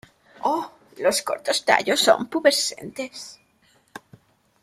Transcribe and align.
Los 0.97 1.21
cortos 1.21 1.63
tallos 1.63 1.99
son 1.99 2.25
pubescentes. 2.27 3.39